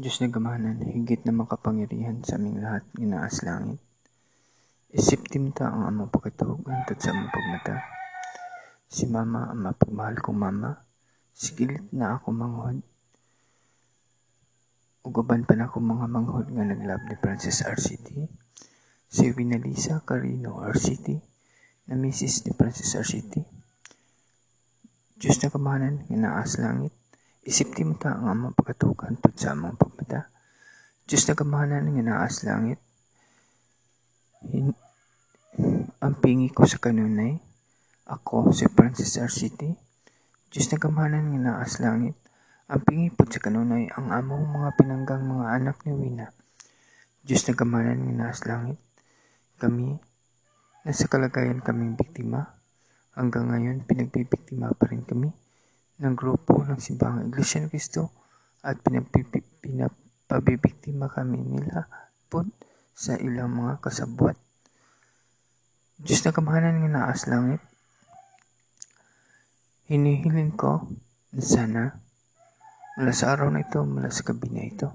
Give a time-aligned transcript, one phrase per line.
[0.00, 3.76] Diyos na gamanan, higit na makapangyarihan sa aming lahat, ginaas langit.
[4.88, 7.84] Isip timta ang amang pagkatog, antad sa amang pagmata.
[8.88, 10.72] Si mama, ang mapagmahal kong mama,
[11.36, 12.80] sigilit na ako manghod.
[15.04, 18.08] Ugaban pa na ako mga manghod nga naglab ni Francis RCT.
[19.04, 21.12] Si Winalisa Carino RCT,
[21.92, 22.48] na Mrs.
[22.48, 23.36] ni Francis RCT.
[25.20, 26.96] Diyos na kamahanan, ginaas langit.
[27.40, 30.28] Isip ti mata ang amang pagkatukan tut sa amang pagmata.
[31.08, 32.76] Diyos na kamahanan nga naas langit.
[34.44, 34.76] Hin-
[36.04, 37.40] ang pingi ko sa kanunay.
[38.12, 39.32] Ako si Francis R.
[39.32, 39.72] City.
[40.52, 42.12] Diyos na kamahanan nga naas langit.
[42.68, 46.28] Ang pingi po sa kanunay ang among mga pinanggang mga anak ni Wina.
[47.24, 48.76] Diyos na kamahanan nga naas langit.
[49.56, 49.96] Kami,
[50.84, 52.60] nasa kalagayan kaming biktima.
[53.16, 55.39] Hanggang ngayon, pinagbibiktima pa rin kami
[56.00, 58.08] ng grupo ng Simbahang Iglesia ni Cristo
[58.64, 61.84] at pinapabibiktima kami nila
[62.32, 62.48] po
[62.96, 64.40] sa ilang mga kasabwat.
[66.00, 67.60] Diyos na kamahanan nga naas langit,
[69.92, 70.88] hinihiling ko
[71.36, 72.00] na sana
[72.96, 74.88] mula sa araw na ito, mula sa gabi na ito,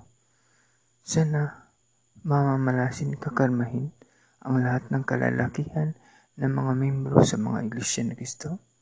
[1.05, 1.69] sana
[2.25, 3.93] mamamalasin kakarmahin
[4.41, 5.93] ang lahat ng kalalakihan
[6.37, 8.74] ng mga membro sa mga iglesia ni Cristo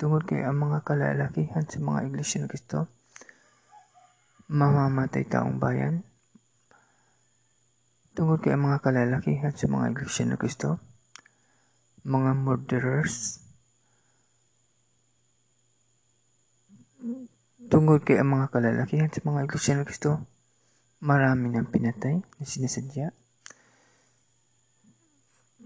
[0.00, 2.88] tungod kay ang mga kalalakihan sa mga iglesia ng Kristo,
[4.48, 6.00] mamamatay taong bayan.
[8.16, 10.80] Tungod kay ang mga kalalakihan sa mga iglesia ng Kristo,
[12.08, 13.44] mga murderers.
[17.68, 20.24] Tungod kay ang mga kalalakihan sa mga iglesia ng Kristo,
[21.04, 23.12] marami ng pinatay na sinasadya.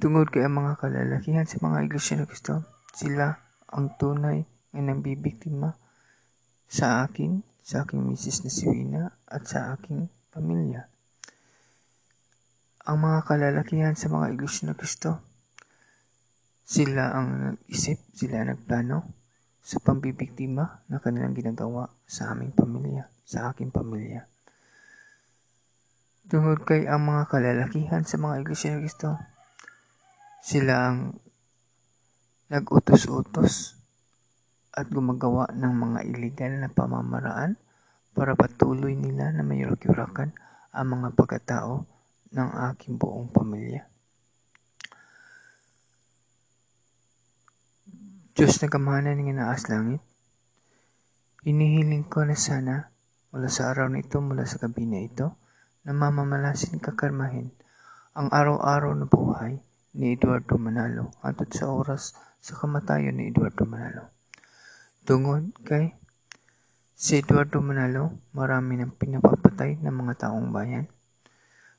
[0.03, 2.67] Tungod kay ang mga kalalakihan sa mga iglesia ng Kristo,
[2.99, 3.44] sila
[3.75, 5.75] ang tunay na nambibiktima
[6.71, 10.87] sa akin, sa aking misis na si Wina at sa aking pamilya.
[12.85, 15.19] Ang mga kalalakihan sa mga iglesia ng Kristo,
[16.65, 18.99] sila ang nag-isip, sila ang nagplano
[19.65, 24.29] sa pambibiktima na kanilang ginagawa sa aming pamilya, sa aking pamilya.
[26.29, 29.17] Tungod kay ang mga kalalakihan sa mga iglesia ng Kristo,
[30.45, 31.17] sila ang
[32.53, 33.79] nag-utos-utos
[34.75, 37.57] at gumagawa ng mga illegal na pamamaraan
[38.13, 40.35] para patuloy nila na mayurak-yurakan
[40.75, 41.87] ang mga pagkatao
[42.35, 43.87] ng aking buong pamilya.
[48.35, 50.03] Diyos na kamahanan ng inaas langit,
[51.47, 52.91] inihiling ko na sana
[53.31, 55.39] mula sa araw na ito, mula sa gabi na ito,
[55.87, 57.55] na mamamalasin kakarmahin
[58.15, 59.63] ang araw-araw na buhay
[59.95, 64.11] ni Eduardo Manalo atod sa oras sa kamatayon ni Eduardo Manalo.
[65.07, 65.95] Tungod kay
[66.99, 70.91] si Eduardo Manalo, marami nang pinapapatay ng mga taong bayan.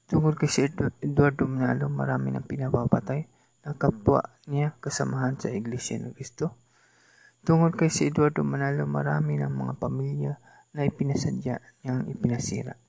[0.08, 0.64] Tungod kay si
[1.04, 3.28] Eduardo Manalo, marami nang pinapapatay
[3.66, 6.56] ng kapwa niya kasamahan sa Iglesia ng Cristo.
[7.44, 10.34] Tungod kay si Eduardo Manalo, marami ng mga pamilya
[10.72, 12.80] na ipinasadya niyang ipinasira.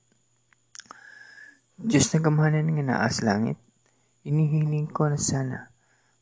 [1.77, 3.57] Diyos na kamahanan nga naas langit,
[4.25, 5.69] inihiling ko na sana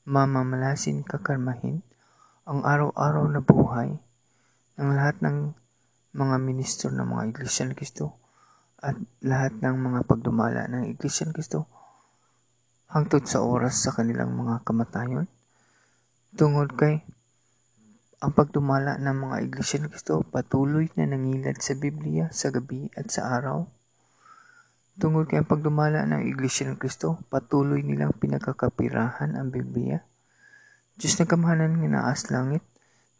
[0.06, 1.86] mamamalasin kakarmahin
[2.46, 3.98] ang araw-araw na buhay
[4.78, 5.56] ng lahat ng
[6.16, 8.16] mga ministro ng mga Iglesia ng Kristo
[8.80, 8.96] at
[9.26, 11.68] lahat ng mga pagdumala ng Iglesia ng Kristo
[12.88, 15.28] hangtod sa oras sa kanilang mga kamatayon.
[16.38, 17.04] Tungod kay
[18.24, 23.12] ang pagdumala ng mga Iglesia ng Kristo patuloy na nangilad sa Biblia sa gabi at
[23.12, 23.68] sa araw.
[24.96, 30.00] Tungod kay ang pagdumala ng Iglesia ng Kristo, patuloy nilang pinagkakapirahan ang Biblia.
[30.96, 32.64] Diyos na kamahanan ng naas langit,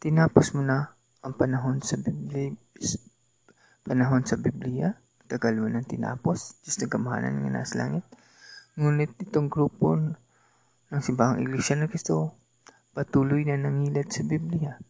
[0.00, 2.56] tinapos mo na ang panahon sa Biblia,
[3.84, 4.96] panahon sa Biblia,
[5.28, 8.08] tagal mo nang tinapos, Diyos na kamahanan ng naas langit.
[8.80, 12.40] Ngunit itong grupo ng Simbahang Iglesia ng Kristo,
[12.96, 14.80] patuloy na nangilad sa Biblia.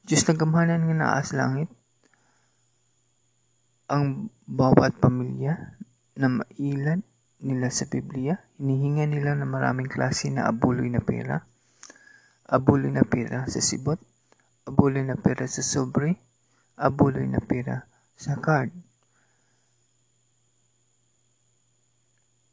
[0.00, 1.68] Diyos na kamahanan ng naas langit,
[3.92, 5.76] ang bawat pamilya
[6.16, 7.04] na mailad
[7.44, 11.44] nila sa Biblia, hinihinga nila ng maraming klase na abuloy na pera,
[12.48, 14.00] abuloy na pera sa sibot,
[14.64, 16.16] abuloy na pera sa sobre,
[16.80, 17.84] abuloy na pera
[18.16, 18.72] sa card.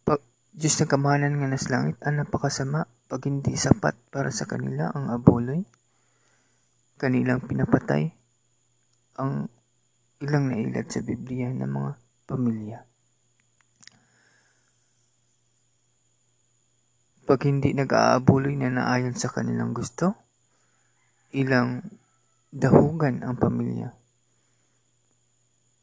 [0.03, 0.19] Pag
[0.51, 5.07] Diyos na kamahanan nga nas langit, ang napakasama pag hindi sapat para sa kanila ang
[5.07, 5.63] abuloy.
[6.99, 8.11] Kanilang pinapatay
[9.19, 9.47] ang
[10.23, 11.91] ilang nailad sa Biblia ng mga
[12.27, 12.92] pamilya.
[17.23, 20.11] Pag hindi nag-aabuloy na naayon sa kanilang gusto,
[21.31, 21.79] ilang
[22.51, 23.89] dahugan ang pamilya.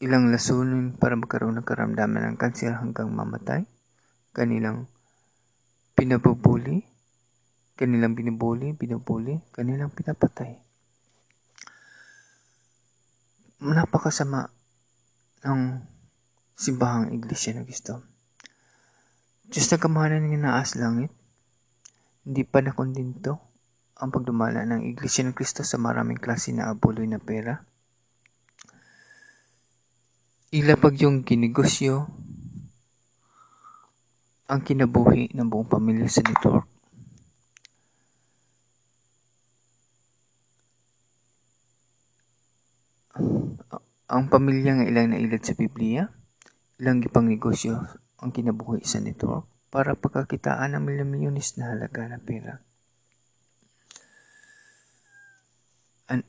[0.00, 3.68] ilang lasunin para magkaroon ng karamdaman ng kanser hanggang mamatay.
[4.32, 4.88] Kanilang
[5.92, 6.80] pinabubuli,
[7.76, 10.56] kanilang binubuli, binubuli, kanilang pinapatay.
[13.60, 14.48] Napakasama
[15.44, 15.60] ng
[16.56, 18.00] simbahang iglesia na gusto.
[19.52, 21.12] Diyos na kamahalan ng naas langit,
[22.30, 23.42] hindi pa nakondinto
[23.98, 27.58] ang pagdumala ng iglesia ng Kristo sa maraming klase na abuloy na pera
[30.54, 32.06] Ilapag yung ginegosyo
[34.50, 36.66] ang kinabuhi ng buong pamilya sa network.
[44.10, 46.10] Ang pamilya nga ilang nailad sa Biblia,
[46.82, 47.78] ilang gipang negosyo
[48.18, 52.58] ang kinabuhi sa network para pagkakitaan ng milyon-milyones na halaga na pera.
[56.10, 56.26] An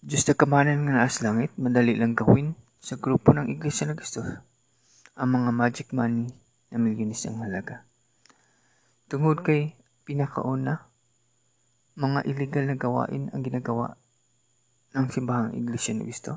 [0.00, 4.24] Diyos na kamanan nga naas langit, madali lang gawin sa grupo ng Iglesia na gusto
[5.14, 6.26] ang mga magic money
[6.74, 7.86] na milyones ang halaga.
[9.06, 10.90] Tungod kay pinakauna,
[11.94, 13.94] mga illegal na gawain ang ginagawa
[14.98, 16.32] ng simbahang Iglesia na gusto.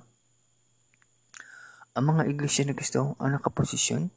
[1.97, 4.13] Ang mga Iglesia na gusto ang nakaposisyon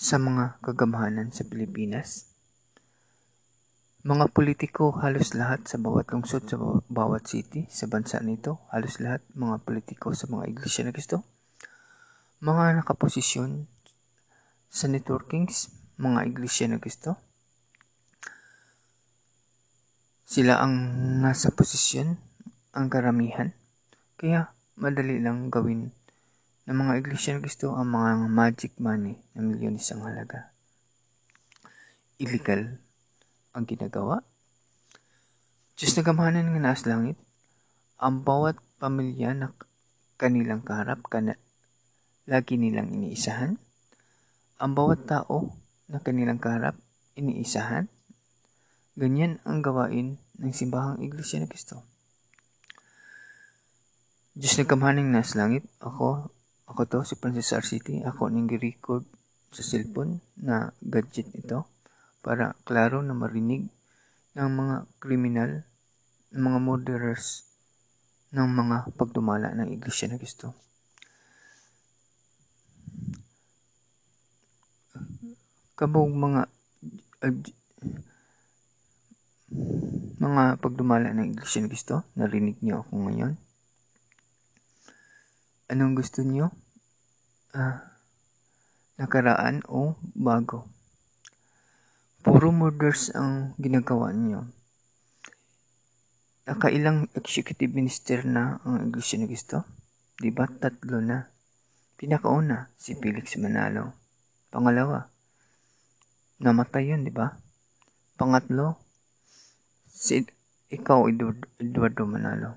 [0.00, 2.30] sa mga kagamahanan sa Pilipinas
[4.00, 6.56] mga politiko halos lahat sa bawat lungsod sa
[6.88, 11.20] bawat city sa bansa nito, halos lahat mga politiko sa mga iglesia na Kristo.
[12.40, 13.68] Mga nakaposisyon
[14.72, 15.68] sa networkings,
[16.00, 17.20] mga iglesia na Kristo.
[20.24, 20.80] Sila ang
[21.20, 22.16] nasa posisyon,
[22.72, 23.52] ang karamihan.
[24.16, 25.92] Kaya madali lang gawin
[26.70, 30.54] ng mga iglesia na Kristo ang mga magic money na milyones ang halaga.
[32.22, 32.78] Illegal
[33.50, 34.22] ang ginagawa.
[35.74, 37.18] Diyos na gamahanan ng naas langit,
[37.98, 39.50] ang bawat pamilya na
[40.14, 41.34] kanilang kaharap, kana,
[42.30, 43.58] lagi nilang iniisahan.
[44.62, 45.50] Ang bawat tao
[45.90, 46.78] na kanilang kaharap,
[47.18, 47.90] iniisahan.
[48.94, 51.82] Ganyan ang gawain ng simbahang iglesia ng Kristo.
[54.38, 56.30] Diyos na kamahaning nas langit, ako,
[56.70, 59.02] ako to, si Francis RCT, ako ning record
[59.50, 61.66] sa cellphone na gadget ito
[62.22, 63.66] para klaro na marinig
[64.38, 65.66] ng mga kriminal,
[66.30, 67.42] ng mga murderers,
[68.30, 70.54] ng mga pagdumala ng Iglesia na Kristo.
[75.74, 76.46] Kabog mga
[77.26, 77.34] uh,
[80.20, 83.34] mga pagdumala ng Iglesia na Kristo, narinig niyo ako ngayon.
[85.66, 86.54] Anong gusto niyo?
[87.50, 87.82] Ah,
[88.94, 90.70] nakaraan o bago?
[92.22, 94.46] Puro murders ang ginagawa niyo.
[96.46, 99.66] Nakailang executive minister na ang Iglesia ni Cristo?
[100.14, 100.46] Di ba?
[100.46, 101.26] Tatlo na.
[101.98, 103.98] Pinakauna, si Felix Manalo.
[104.54, 105.10] Pangalawa,
[106.38, 107.34] namatay yun, di ba?
[108.14, 108.78] Pangatlo,
[109.90, 110.22] si
[110.70, 111.10] ikaw,
[111.58, 112.54] Eduardo Manalo.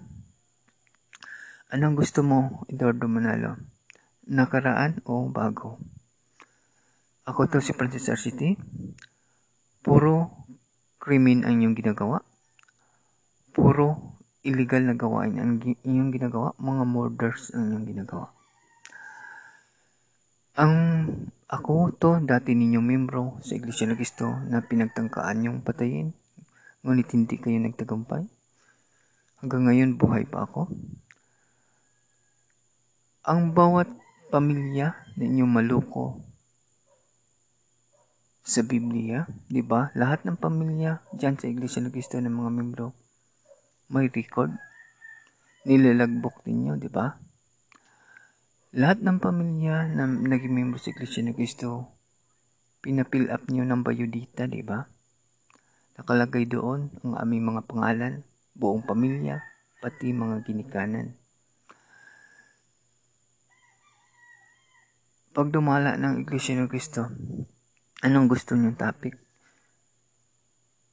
[1.73, 3.72] Anong gusto mo, Eduardo Manalo?
[4.23, 5.79] Nakaraan o bago?
[7.23, 8.59] Ako to si Francis RCT.
[9.83, 10.43] Puro
[10.99, 12.23] krimen ang inyong ginagawa.
[13.51, 16.51] Puro illegal na gawain ang inyong ginagawa.
[16.59, 18.27] Mga murders ang inyong ginagawa.
[20.59, 20.75] Ang
[21.47, 26.11] ako to, dati ninyong membro sa Iglesia ng Cristo na pinagtangkaan yung patayin.
[26.83, 28.27] Ngunit hindi kayo nagtagumpay.
[29.39, 30.67] Hanggang ngayon, buhay pa ako.
[33.23, 33.87] Ang bawat
[34.33, 36.17] pamilya na inyong maluko
[38.41, 39.93] sa Biblia, 'di ba?
[39.93, 42.97] Lahat ng pamilya diyan sa Iglesia ng Kristo ng mga membro
[43.93, 44.57] may record.
[45.69, 47.13] Nilalagbok ninyo, 'di ba?
[48.73, 51.93] Lahat ng pamilya na naging membro sa Iglesia ng Kristo,
[52.81, 54.81] pinapill up niyo ng bayodita, 'di ba?
[55.93, 58.25] Nakalagay doon ang aming mga pangalan,
[58.57, 59.45] buong pamilya,
[59.77, 61.13] pati mga ginikanan.
[65.33, 67.09] Pag dumala ng Iglesia ng Kristo,
[68.03, 69.15] Anong gusto niyong topic?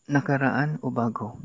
[0.06, 1.42] Nakaraan o bago?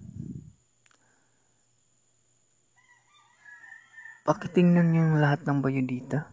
[4.22, 6.30] Pakitingnan niyo yung lahat ng bayodita.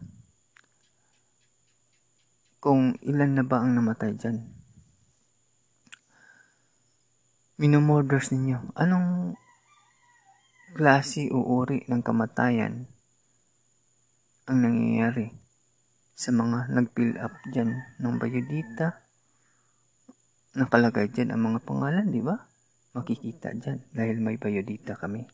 [2.61, 4.37] Kung ilan na ba ang namatay dyan.
[7.57, 8.69] Minumorders ninyo.
[8.77, 9.33] Anong
[10.77, 12.85] klase o uri ng kamatayan
[14.45, 15.42] ang nangyayari
[16.13, 19.03] sa mga nag-fill up dyan ng bayodita?
[20.53, 22.37] nakalagay dyan ang mga pangalan, di ba?
[22.93, 25.25] Makikita dyan dahil may biodata kami.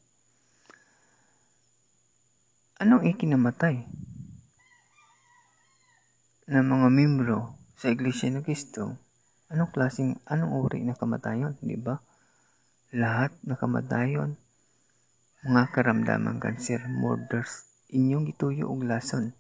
[2.80, 3.84] Anong ikinamatay?
[6.50, 8.98] ng mga membro sa Iglesia ni Cristo,
[9.54, 12.02] anong klaseng, anong uri na kamatayon, di ba?
[12.90, 14.34] Lahat na kamatayon,
[15.46, 19.38] mga karamdaman cancer, murders, inyong gituyo og lason.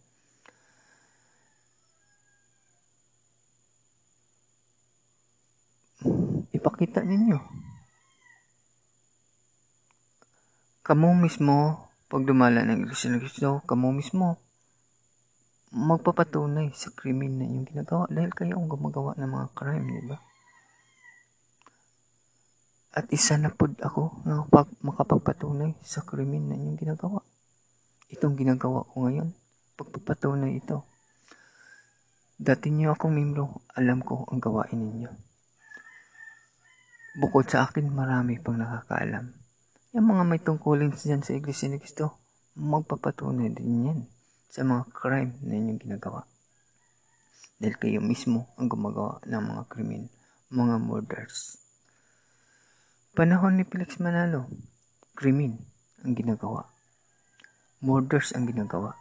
[6.79, 7.35] Ipakita ninyo.
[10.79, 14.39] Kamu mismo, pag dumala ng Iglesia ng Cristo, kamu mismo,
[15.75, 20.23] magpapatunay sa krimen na inyong ginagawa dahil kayo ang gumagawa ng mga crime, di ba?
[22.95, 24.47] At isa na pod ako na
[24.79, 27.19] makapagpatunay sa krimen na inyong ginagawa.
[28.07, 29.35] Itong ginagawa ko ngayon,
[29.75, 30.87] pagpapatunay ito.
[32.39, 35.28] Dati niyo akong membro, alam ko ang gawain ninyo.
[37.19, 39.35] Bukod sa akin, marami pang nakakaalam.
[39.91, 42.15] Yung mga may tungkulin dyan sa Iglesia ni Cristo,
[42.55, 43.99] magpapatunay din yan
[44.47, 46.23] sa mga crime na inyong ginagawa.
[47.59, 50.07] Dahil kayo mismo ang gumagawa ng mga krimen,
[50.47, 51.59] mga murders.
[53.11, 54.47] Panahon ni Felix Manalo,
[55.11, 55.59] krimen
[56.07, 56.71] ang ginagawa.
[57.83, 58.95] Murders ang ginagawa.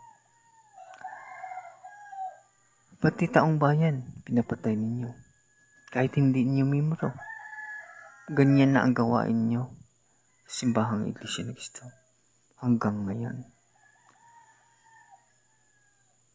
[2.98, 5.14] Pati taong bayan, pinapatay ninyo.
[5.94, 7.27] Kahit hindi ninyo mimro.
[8.28, 9.72] Ganyan na ang gawain nyo
[10.44, 11.88] simbahang Iglesia ni Cristo
[12.60, 13.48] hanggang ngayon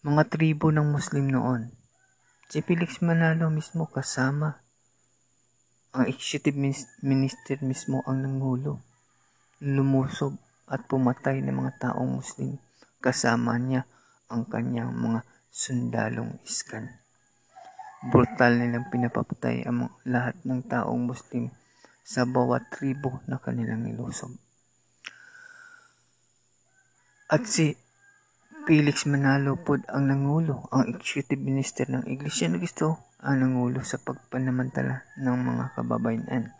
[0.03, 1.71] mga tribo ng Muslim noon.
[2.51, 4.59] Si Felix Manalo mismo kasama
[5.95, 6.59] ang executive
[6.99, 8.83] minister mismo ang nangulo.
[9.63, 10.35] Lumusob
[10.67, 12.59] at pumatay ng mga taong Muslim.
[12.99, 13.87] Kasama niya
[14.27, 16.91] ang kanyang mga sundalong iskan.
[18.03, 21.53] Brutal nilang pinapapatay ang lahat ng taong Muslim
[22.03, 24.35] sa bawat tribo na kanilang nilusob.
[27.31, 27.73] At si
[28.67, 33.97] Felix Manalo pod ang nangulo, ang executive minister ng Iglesia ni Cristo ang nangulo sa
[33.97, 36.51] pagpanamantala ng mga kababayan.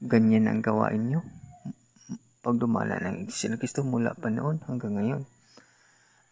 [0.00, 1.20] Ganyan ang gawain nyo
[2.46, 5.22] pagdumala ng Iglesia ni Cristo mula pa noon hanggang ngayon.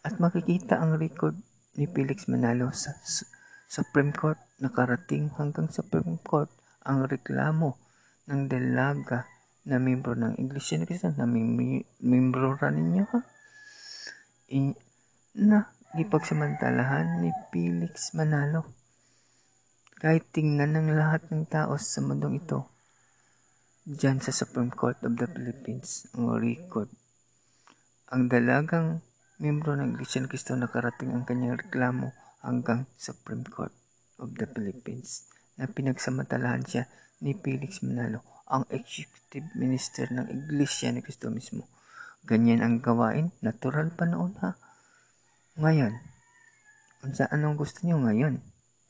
[0.07, 1.35] At makikita ang record
[1.75, 2.95] ni Felix Manalo sa
[3.67, 6.47] Supreme Court nakarating hanggang sa Supreme Court
[6.87, 7.84] ang reklamo
[8.25, 9.29] ng dalaga
[9.65, 13.19] na membro ng Iglesia ni Cristo na membro rin ninyo ha
[14.53, 14.77] in,
[15.37, 18.67] na ipagsamantalahan ni Felix Manalo.
[19.97, 22.69] Kahit tingnan ng lahat ng tao sa mundong ito,
[23.87, 26.91] dyan sa Supreme Court of the Philippines, ang record.
[28.13, 29.01] Ang dalagang
[29.41, 32.13] membro ng Iglesia ng Cristo nakarating ang kanyang reklamo
[32.45, 33.73] hanggang Supreme Court
[34.21, 35.25] of the Philippines
[35.57, 36.85] na pinagsamantalahan siya
[37.23, 41.67] ni Felix Manalo, ang executive minister ng Iglesia ni Cristo mismo.
[42.25, 43.29] Ganyan ang gawain.
[43.45, 44.57] Natural pa noon ha.
[45.61, 45.93] Ngayon,
[46.99, 48.41] kung sa anong gusto niyo ngayon,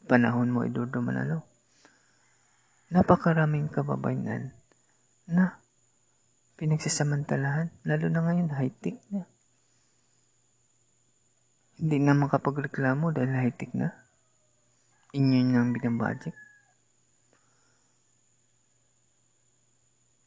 [0.08, 1.44] panahon mo Eduardo Manalo.
[2.96, 4.56] Napakaraming kababayan
[5.28, 5.60] na
[6.56, 9.28] pinagsasamantalahan, lalo na ngayon high-tech na.
[11.76, 13.92] Hindi na makapagreklamo dahil high-tech na.
[15.12, 16.45] Inyo nang binabudget.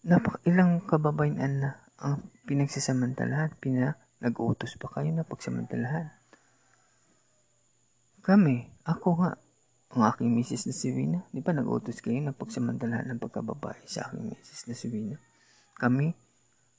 [0.06, 6.14] Napak ilang kababayan na ang pinagsasamantalahan, pina, nag-utos pa kayo na pagsamantalahan.
[8.22, 9.32] Kami, ako nga,
[9.88, 14.06] ang aking misis na si Wina, di ba nag-utos kayo na pagsamantalahan ng pagkababae sa
[14.06, 15.16] aking misis na si Wina?
[15.74, 16.12] Kami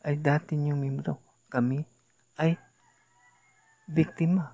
[0.05, 1.19] ay dati niyong membro.
[1.49, 1.81] Kami
[2.39, 2.55] ay
[3.89, 4.53] biktima.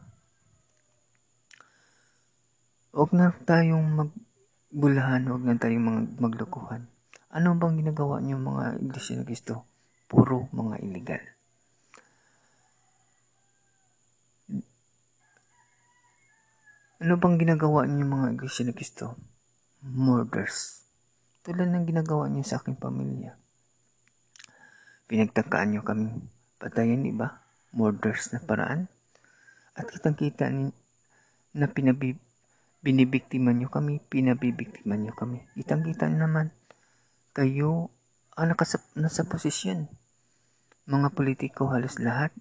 [2.95, 6.94] Huwag na tayong magbulahan, huwag na tayong maglokohan.
[7.35, 9.67] Ano bang ginagawa niyo mga iglesia ng Kristo?
[10.05, 11.23] puro mga illegal.
[17.03, 19.19] Ano bang ginagawa niyo mga iglesia ni Kristo?
[19.83, 20.87] Murders.
[21.43, 23.37] Tulad ng ginagawa niyo sa aking pamilya.
[25.05, 26.09] Pinagtakaan niyo kami
[26.57, 27.43] patayin, di ba?
[27.75, 28.89] Murders na paraan.
[29.75, 30.71] At kitang-kita ni,
[31.53, 32.15] na pinabi,
[32.79, 35.43] binibiktima niyo kami, pinabibiktima niyo kami.
[35.53, 36.49] Kitang-kita naman
[37.35, 37.91] kayo
[38.39, 39.91] ang nakasa, nasa posisyon.
[40.87, 42.31] Mga politiko halos lahat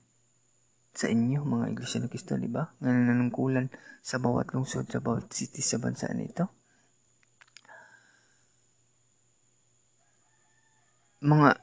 [0.94, 2.70] sa inyo, mga iglesia ng Kristo, di ba?
[2.78, 3.66] Nga nanungkulan
[3.98, 6.46] sa bawat lungsod, sa bawat city sa bansa nito.
[11.24, 11.58] Mga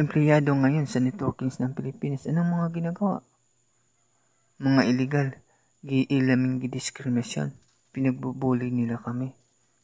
[0.00, 3.20] empleyado ngayon sa networkings ng Pilipinas, anong mga ginagawa?
[4.56, 5.28] Mga illegal,
[5.84, 7.52] giilaming diskriminasyon,
[7.92, 9.36] pinagbubuli nila kami,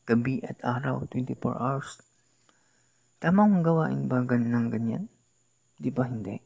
[0.08, 2.05] gabi at araw, 24 hours.
[3.16, 5.08] Tamang gawain ba ng ganyan?
[5.76, 6.37] Di ba hindi?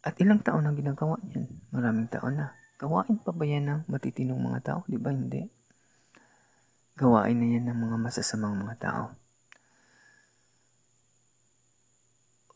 [0.00, 1.46] At ilang taon na ginagawa niyan?
[1.74, 2.56] Maraming taon na.
[2.80, 4.80] Gawain pa ba yan ng matitinong mga tao?
[4.88, 5.44] Di ba hindi?
[6.96, 9.04] Gawain na yan ng mga masasamang mga tao.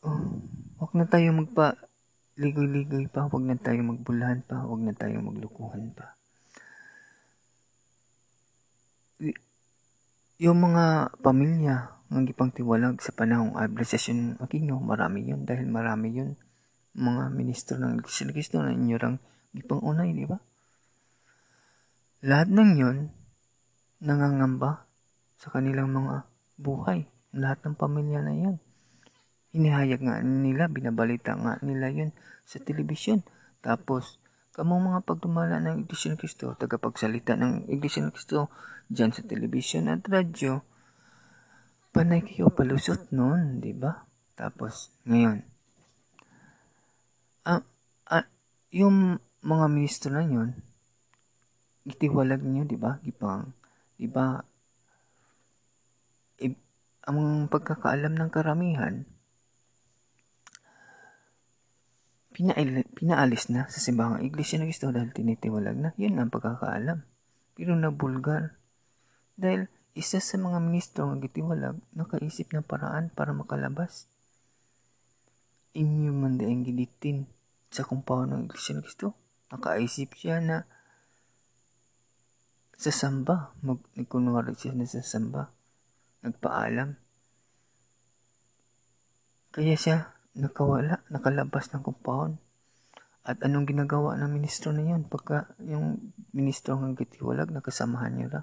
[0.05, 0.37] Oh,
[0.81, 1.77] huwag na tayo magpa
[2.35, 6.19] ligoy-ligoy pa, huwag na tayo magbulahan pa, huwag na tayo maglukuhan pa.
[10.35, 16.29] Yung mga pamilya ng gipang tiwalag sa panahong adversasyon Aquino, marami yun dahil marami yun
[16.95, 19.17] mga ministro ng Cristo na inyo rang
[19.51, 20.39] gipang unay, di ba?
[22.25, 22.97] Lahat ng yun,
[24.01, 24.87] nangangamba
[25.35, 27.05] sa kanilang mga buhay.
[27.35, 28.55] Lahat ng pamilya na yan.
[29.55, 32.11] Inihayag nga nila, binabalita nga nila yun
[32.47, 33.23] sa telebisyon.
[33.59, 34.19] Tapos,
[34.55, 38.51] kamong mga pagdumala ng Iglesia ni Cristo, tagapagsalita ng Iglesia ni Cristo,
[38.87, 40.63] dyan sa telebisyon at radyo,
[41.95, 44.03] panay kayo palusot noon, di ba?
[44.35, 45.39] Tapos, ngayon,
[47.47, 47.63] ah,
[48.11, 48.27] ah,
[48.75, 50.51] yung mga ministro na yun,
[51.87, 52.99] itiwalag niyo, di ba?
[52.99, 53.55] Gipang,
[53.95, 54.43] di ba?
[56.43, 56.51] I,
[57.07, 59.07] ang pagkakaalam ng karamihan,
[62.35, 65.89] pinail, pinaalis na sa simbahang iglesia ng Cristo dahil tinitiwalag na.
[65.95, 67.07] Yun ang pagkakaalam.
[67.55, 68.59] Pero nabulgar.
[69.39, 74.11] Dahil isa sa mga ministro ng gitiwalag nakaisip ng paraan para makalabas.
[75.71, 77.31] Inyo man ang giditin
[77.71, 79.15] sa kumpaw ng iglesia ng Cristo.
[79.55, 80.67] Nakaisip siya na
[82.75, 83.79] sa samba, mag,
[84.11, 85.47] kunwari siya na sa samba,
[86.27, 86.99] nagpaalam.
[89.55, 92.35] Kaya siya nakawala, nakalabas ng compound.
[93.23, 95.07] At anong ginagawa ng ministro na yun?
[95.07, 98.41] Pagka yung ministro ng gitiwalag, nakasamahan niya ra.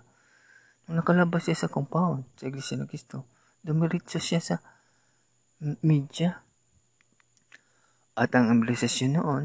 [0.86, 3.26] Nung nakalabas siya sa compound, sa Iglesia ng Cristo,
[3.62, 4.56] dumiritso siya sa
[5.82, 6.42] media.
[8.18, 9.44] At ang adversasyon noon,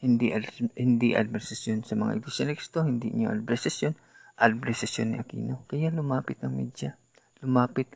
[0.00, 0.30] hindi
[0.78, 3.92] hindi adversasyon sa mga Iglesia ng Cristo, hindi niyo adversasyon,
[4.38, 5.66] adversasyon ni Aquino.
[5.66, 6.94] Kaya lumapit ang media.
[7.42, 7.90] Lumapit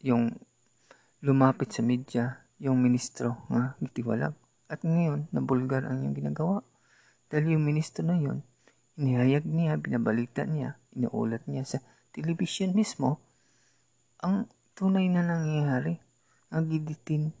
[0.00, 0.32] yung
[1.20, 4.32] lumapit sa media yung ministro nga gitiwalag.
[4.70, 6.64] At ngayon, nabulgar ang iyong ginagawa.
[7.28, 8.40] Dahil yung ministro na yun,
[8.96, 11.78] inihayag niya, binabalita niya, inuulat niya sa
[12.10, 13.22] television mismo,
[14.20, 15.96] ang tunay na nangyayari,
[16.50, 17.32] ang giditin.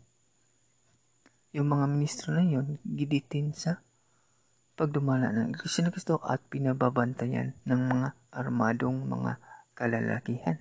[1.50, 3.82] Yung mga ministro na yun, giditin sa
[4.78, 9.36] pagdumala ng Iglesia ng Kristo at pinababantayan ng mga armadong mga
[9.76, 10.56] kalalakihan.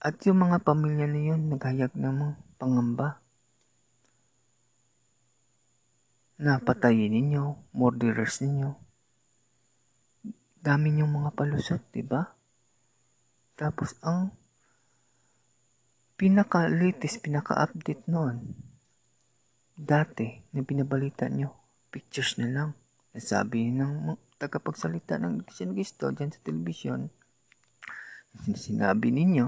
[0.00, 3.20] At yung mga pamilya na yun, naghayag ng mga pangamba.
[6.40, 8.89] Na patayin ninyo, murderers ninyo.
[10.60, 12.20] Dami niyong mga palusot, di ba?
[13.56, 14.28] Tapos ang
[16.20, 18.44] pinaka-latest, pinaka-update noon,
[19.72, 21.56] dati na binabalita nyo,
[21.88, 22.70] pictures na lang.
[23.16, 27.08] Nasabi ng tagapagsalita ng Christian Gisto dyan sa telebisyon,
[28.52, 29.46] sinabi ninyo,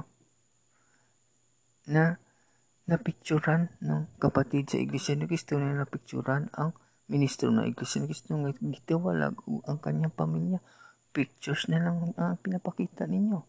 [1.93, 2.17] na
[2.87, 6.75] napicturan ng kapatid sa Iglesia ni Cristo na napicturan ang
[7.07, 9.35] ministro ng Iglesia ni Cristo ng gitiwalag
[9.67, 10.59] ang kanyang pamilya.
[11.13, 13.45] Pictures na lang ang pinapakita ninyo.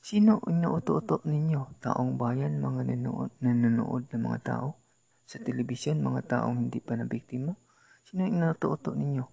[0.00, 1.78] Sino inuuto-uto ninyo?
[1.84, 4.80] Taong bayan, mga nanonood, nanonood ng mga tao
[5.28, 7.52] sa telebisyon, mga taong hindi pa na biktima?
[8.08, 9.24] Sino inuuto-uto ninyo?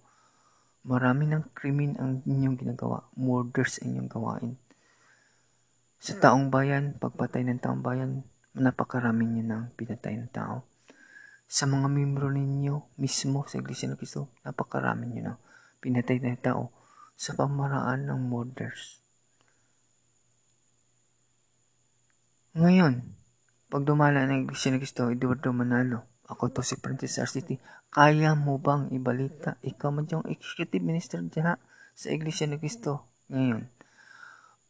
[0.84, 3.08] Marami ng krimen ang inyong ginagawa.
[3.16, 4.54] Murders ang inyong gawain.
[5.96, 10.68] Sa taong bayan, pagpatay ng taong bayan, napakarami niyo ng pinatay ng tao.
[11.48, 15.38] Sa mga membro ninyo mismo sa Iglesia ng Cristo, napakarami niyo ng
[15.80, 16.79] pinatay ng tao
[17.20, 18.96] sa pamaraan ng murders.
[22.56, 23.04] Ngayon,
[23.68, 27.60] pag dumala ng Iglesia Cristo, Eduardo Manalo, ako to si Francis RCT,
[27.92, 29.60] kaya mo bang ibalita?
[29.60, 31.60] Ikaw man yung executive minister dyan
[31.92, 33.68] sa Iglesia ng Cristo ngayon.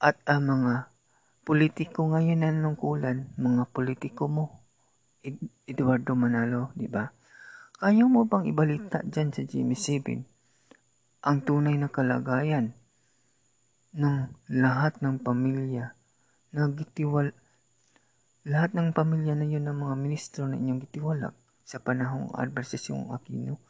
[0.03, 0.91] At ang mga
[1.47, 4.59] politiko ngayon na nungkulan, mga politiko mo,
[5.23, 5.39] Ed-
[5.71, 7.07] Eduardo Manalo, di ba?
[7.79, 10.30] Kaya mo bang ibalita dyan sa GMA7
[11.21, 12.73] ang tunay na kalagayan
[13.93, 15.93] ng lahat ng pamilya
[16.55, 17.35] na gitiwal
[18.49, 23.61] lahat ng pamilya na yun ng mga ministro na inyong gitiwalag sa panahong adversasyong Aquino,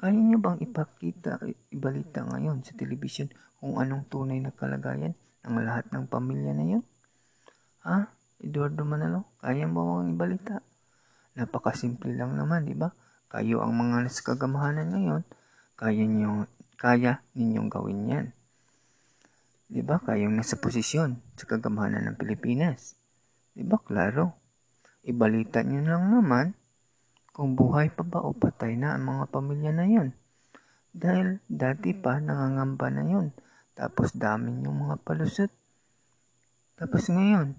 [0.00, 1.38] kaya niyo bang ipakita,
[1.68, 3.28] ibalita ngayon sa telebisyon
[3.60, 5.12] kung anong tunay na kalagayan
[5.44, 6.82] ng lahat ng pamilya na yun?
[7.84, 8.08] Ha?
[8.40, 10.56] Eduardo Manalo, kaya mo mga ibalita?
[11.36, 12.96] Napakasimple lang naman, di ba?
[13.28, 15.22] Kayo ang mga nasa kagamahanan ngayon,
[15.76, 18.26] kaya niyo kaya ninyong gawin yan.
[19.64, 19.98] Di ba?
[19.98, 22.94] Kayong nasa posisyon sa kagamahanan ng Pilipinas.
[23.54, 23.80] Di ba?
[23.80, 24.36] Klaro.
[25.04, 26.56] Ibalita niyo lang naman
[27.34, 30.14] kung buhay pa ba o patay na ang mga pamilya na yon.
[30.94, 33.26] Dahil dati pa nangangamba na yun.
[33.74, 35.50] Tapos dami yung mga palusot.
[36.78, 37.58] Tapos ngayon,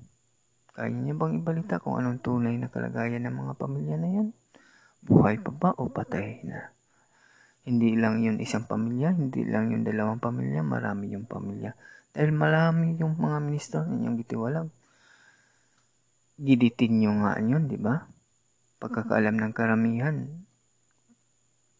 [0.75, 4.27] kaya niyo bang ibalita kung anong tunay na kalagayan ng mga pamilya na yun?
[5.03, 6.74] Buhay pa ba o patay na?
[7.65, 11.73] Hindi lang yun isang pamilya, hindi lang yun dalawang pamilya, marami yung pamilya.
[12.13, 14.67] Dahil marami yung mga ministro ninyong gitiwalag.
[16.37, 18.05] Giditin nyo nga yun, di ba?
[18.77, 20.29] Pagkakaalam ng karamihan,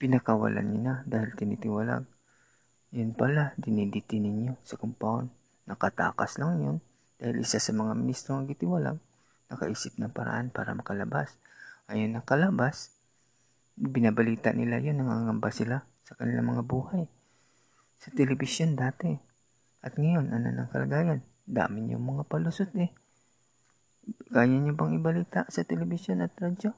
[0.02, 2.04] pinakawalan niyo na dahil tinitiwalag.
[2.96, 5.30] Yun pala, diniditin ninyo sa compound.
[5.70, 6.78] Nakatakas lang yun
[7.20, 8.98] dahil isa sa mga ministro ng gitiwalag,
[9.52, 11.36] nakaisip ng paraan para makalabas.
[11.92, 12.95] Ayun nakalabas,
[13.76, 17.06] binabalita nila yun, nangangamba sila sa kanilang mga buhay.
[18.00, 19.12] Sa telebisyon dati.
[19.84, 21.22] At ngayon, ano nang kalagayan?
[21.46, 22.90] Dami niyo mga palusot eh.
[24.32, 26.74] Kaya niyo bang ibalita sa telebisyon at radyo?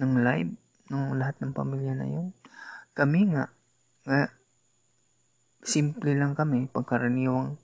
[0.00, 0.52] Ng live,
[0.92, 2.36] ng lahat ng pamilya na yun?
[2.92, 3.48] Kami nga,
[4.04, 4.28] nga
[5.62, 7.56] simple lang kami, pagkaraniwang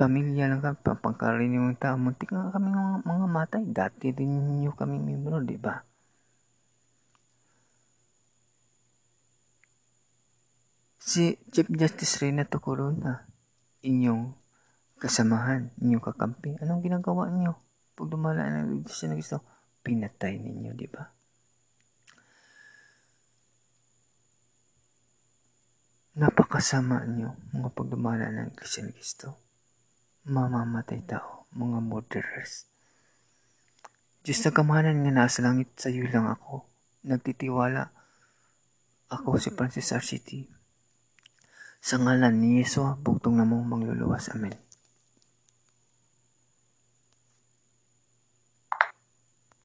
[0.00, 3.64] pamilya lang kami, pagkaraniwang tao, muntik nga kami mga, mga matay.
[3.68, 5.76] Dati din nyo kami membro, di ba?
[11.14, 13.22] Si Chief Justice Renato Corona,
[13.86, 14.34] inyong
[14.98, 17.54] kasamahan, inyong kakampi, anong ginagawa niyo?
[17.94, 19.38] Pag dumala ng siya na gusto,
[19.86, 21.06] pinatay ninyo, di ba?
[26.18, 29.38] Napakasama nyo, mga pagdumala ng Iglesia ni Cristo.
[30.26, 32.66] Mamamatay tao, mga murderers.
[34.26, 36.66] Diyos na kamahanan nga nasa langit, sa iyo lang ako.
[37.06, 37.94] Nagtitiwala.
[39.14, 40.63] Ako si Francis RCT.
[41.84, 44.32] Sa ngalan ni Yeso, bugtong na mong mangluluwas.
[44.32, 44.63] Amen.